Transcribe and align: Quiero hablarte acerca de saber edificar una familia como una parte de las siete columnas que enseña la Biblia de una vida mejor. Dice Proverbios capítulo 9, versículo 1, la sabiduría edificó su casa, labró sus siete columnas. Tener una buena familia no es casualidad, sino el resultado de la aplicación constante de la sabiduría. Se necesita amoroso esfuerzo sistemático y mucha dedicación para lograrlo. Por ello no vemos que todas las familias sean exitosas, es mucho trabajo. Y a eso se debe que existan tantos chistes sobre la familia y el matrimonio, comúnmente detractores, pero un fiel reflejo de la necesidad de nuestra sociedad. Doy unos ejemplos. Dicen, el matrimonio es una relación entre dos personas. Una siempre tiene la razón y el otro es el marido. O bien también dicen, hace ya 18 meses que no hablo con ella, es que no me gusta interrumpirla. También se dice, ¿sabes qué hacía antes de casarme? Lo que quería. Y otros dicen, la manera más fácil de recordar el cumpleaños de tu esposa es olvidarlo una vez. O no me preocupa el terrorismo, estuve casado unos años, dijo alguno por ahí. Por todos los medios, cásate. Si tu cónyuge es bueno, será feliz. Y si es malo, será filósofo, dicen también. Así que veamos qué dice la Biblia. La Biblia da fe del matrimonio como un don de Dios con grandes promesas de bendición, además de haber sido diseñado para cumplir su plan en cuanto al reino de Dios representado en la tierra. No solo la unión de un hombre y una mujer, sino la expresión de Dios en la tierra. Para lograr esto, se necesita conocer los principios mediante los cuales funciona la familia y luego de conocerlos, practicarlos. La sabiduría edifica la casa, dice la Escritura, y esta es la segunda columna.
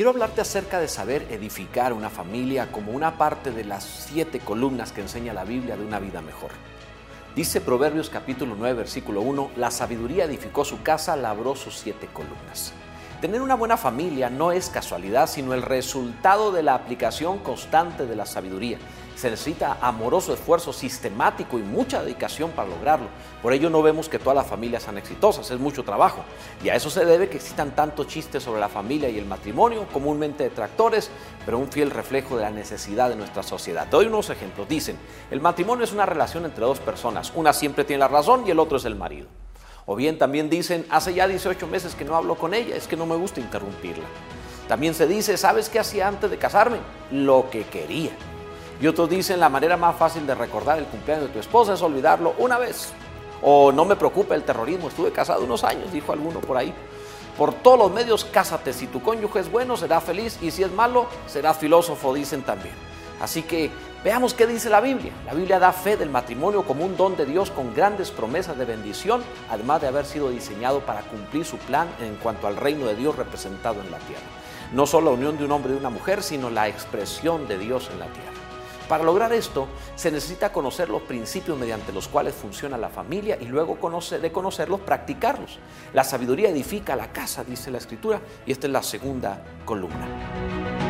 Quiero 0.00 0.12
hablarte 0.12 0.40
acerca 0.40 0.80
de 0.80 0.88
saber 0.88 1.26
edificar 1.30 1.92
una 1.92 2.08
familia 2.08 2.72
como 2.72 2.92
una 2.92 3.18
parte 3.18 3.50
de 3.50 3.64
las 3.64 3.84
siete 3.84 4.38
columnas 4.38 4.92
que 4.92 5.02
enseña 5.02 5.34
la 5.34 5.44
Biblia 5.44 5.76
de 5.76 5.84
una 5.84 5.98
vida 5.98 6.22
mejor. 6.22 6.52
Dice 7.36 7.60
Proverbios 7.60 8.08
capítulo 8.08 8.54
9, 8.56 8.72
versículo 8.72 9.20
1, 9.20 9.50
la 9.56 9.70
sabiduría 9.70 10.24
edificó 10.24 10.64
su 10.64 10.82
casa, 10.82 11.16
labró 11.16 11.54
sus 11.54 11.76
siete 11.76 12.06
columnas. 12.14 12.72
Tener 13.20 13.42
una 13.42 13.56
buena 13.56 13.76
familia 13.76 14.30
no 14.30 14.52
es 14.52 14.70
casualidad, 14.70 15.28
sino 15.28 15.52
el 15.52 15.60
resultado 15.60 16.50
de 16.50 16.62
la 16.62 16.76
aplicación 16.76 17.40
constante 17.40 18.06
de 18.06 18.16
la 18.16 18.24
sabiduría. 18.24 18.78
Se 19.20 19.28
necesita 19.28 19.76
amoroso 19.82 20.32
esfuerzo 20.32 20.72
sistemático 20.72 21.58
y 21.58 21.62
mucha 21.62 22.02
dedicación 22.02 22.52
para 22.52 22.70
lograrlo. 22.70 23.08
Por 23.42 23.52
ello 23.52 23.68
no 23.68 23.82
vemos 23.82 24.08
que 24.08 24.18
todas 24.18 24.34
las 24.34 24.46
familias 24.46 24.84
sean 24.84 24.96
exitosas, 24.96 25.50
es 25.50 25.60
mucho 25.60 25.84
trabajo. 25.84 26.24
Y 26.64 26.70
a 26.70 26.74
eso 26.74 26.88
se 26.88 27.04
debe 27.04 27.28
que 27.28 27.36
existan 27.36 27.72
tantos 27.76 28.06
chistes 28.06 28.42
sobre 28.42 28.60
la 28.60 28.70
familia 28.70 29.10
y 29.10 29.18
el 29.18 29.26
matrimonio, 29.26 29.86
comúnmente 29.92 30.44
detractores, 30.44 31.10
pero 31.44 31.58
un 31.58 31.70
fiel 31.70 31.90
reflejo 31.90 32.38
de 32.38 32.44
la 32.44 32.50
necesidad 32.50 33.10
de 33.10 33.16
nuestra 33.16 33.42
sociedad. 33.42 33.86
Doy 33.88 34.06
unos 34.06 34.30
ejemplos. 34.30 34.66
Dicen, 34.66 34.96
el 35.30 35.42
matrimonio 35.42 35.84
es 35.84 35.92
una 35.92 36.06
relación 36.06 36.46
entre 36.46 36.64
dos 36.64 36.80
personas. 36.80 37.30
Una 37.34 37.52
siempre 37.52 37.84
tiene 37.84 38.00
la 38.00 38.08
razón 38.08 38.44
y 38.46 38.52
el 38.52 38.58
otro 38.58 38.78
es 38.78 38.86
el 38.86 38.96
marido. 38.96 39.28
O 39.84 39.96
bien 39.96 40.16
también 40.16 40.48
dicen, 40.48 40.86
hace 40.88 41.12
ya 41.12 41.28
18 41.28 41.66
meses 41.66 41.94
que 41.94 42.06
no 42.06 42.16
hablo 42.16 42.36
con 42.36 42.54
ella, 42.54 42.74
es 42.74 42.88
que 42.88 42.96
no 42.96 43.04
me 43.04 43.16
gusta 43.16 43.38
interrumpirla. 43.38 44.06
También 44.66 44.94
se 44.94 45.06
dice, 45.06 45.36
¿sabes 45.36 45.68
qué 45.68 45.78
hacía 45.78 46.08
antes 46.08 46.30
de 46.30 46.38
casarme? 46.38 46.78
Lo 47.10 47.50
que 47.50 47.64
quería. 47.64 48.12
Y 48.80 48.86
otros 48.86 49.10
dicen, 49.10 49.38
la 49.38 49.48
manera 49.48 49.76
más 49.76 49.96
fácil 49.96 50.26
de 50.26 50.34
recordar 50.34 50.78
el 50.78 50.86
cumpleaños 50.86 51.26
de 51.26 51.32
tu 51.34 51.38
esposa 51.38 51.74
es 51.74 51.82
olvidarlo 51.82 52.34
una 52.38 52.58
vez. 52.58 52.92
O 53.42 53.72
no 53.72 53.84
me 53.84 53.96
preocupa 53.96 54.34
el 54.34 54.42
terrorismo, 54.42 54.88
estuve 54.88 55.12
casado 55.12 55.44
unos 55.44 55.64
años, 55.64 55.92
dijo 55.92 56.12
alguno 56.12 56.40
por 56.40 56.56
ahí. 56.56 56.74
Por 57.36 57.54
todos 57.54 57.78
los 57.78 57.92
medios, 57.92 58.24
cásate. 58.24 58.72
Si 58.72 58.86
tu 58.86 59.02
cónyuge 59.02 59.40
es 59.40 59.50
bueno, 59.50 59.76
será 59.76 60.00
feliz. 60.00 60.38
Y 60.42 60.50
si 60.50 60.62
es 60.62 60.72
malo, 60.72 61.06
será 61.26 61.54
filósofo, 61.54 62.12
dicen 62.12 62.42
también. 62.42 62.74
Así 63.20 63.42
que 63.42 63.70
veamos 64.02 64.34
qué 64.34 64.46
dice 64.46 64.68
la 64.68 64.80
Biblia. 64.80 65.12
La 65.26 65.34
Biblia 65.34 65.58
da 65.58 65.72
fe 65.72 65.96
del 65.96 66.10
matrimonio 66.10 66.64
como 66.64 66.84
un 66.84 66.96
don 66.96 67.16
de 67.16 67.26
Dios 67.26 67.50
con 67.50 67.74
grandes 67.74 68.10
promesas 68.10 68.58
de 68.58 68.64
bendición, 68.64 69.22
además 69.50 69.80
de 69.80 69.88
haber 69.88 70.06
sido 70.06 70.30
diseñado 70.30 70.80
para 70.80 71.02
cumplir 71.02 71.44
su 71.44 71.58
plan 71.58 71.88
en 72.00 72.16
cuanto 72.16 72.46
al 72.46 72.56
reino 72.56 72.86
de 72.86 72.96
Dios 72.96 73.16
representado 73.16 73.80
en 73.80 73.90
la 73.90 73.98
tierra. 73.98 74.22
No 74.72 74.86
solo 74.86 75.10
la 75.10 75.16
unión 75.16 75.38
de 75.38 75.44
un 75.44 75.52
hombre 75.52 75.74
y 75.74 75.76
una 75.76 75.90
mujer, 75.90 76.22
sino 76.22 76.50
la 76.50 76.68
expresión 76.68 77.46
de 77.48 77.58
Dios 77.58 77.90
en 77.92 78.00
la 78.00 78.06
tierra. 78.06 78.39
Para 78.90 79.04
lograr 79.04 79.32
esto, 79.32 79.68
se 79.94 80.10
necesita 80.10 80.52
conocer 80.52 80.88
los 80.88 81.02
principios 81.02 81.56
mediante 81.56 81.92
los 81.92 82.08
cuales 82.08 82.34
funciona 82.34 82.76
la 82.76 82.88
familia 82.88 83.38
y 83.40 83.44
luego 83.44 83.78
de 84.20 84.32
conocerlos, 84.32 84.80
practicarlos. 84.80 85.60
La 85.94 86.02
sabiduría 86.02 86.48
edifica 86.48 86.96
la 86.96 87.12
casa, 87.12 87.44
dice 87.44 87.70
la 87.70 87.78
Escritura, 87.78 88.20
y 88.44 88.50
esta 88.50 88.66
es 88.66 88.72
la 88.72 88.82
segunda 88.82 89.44
columna. 89.64 90.89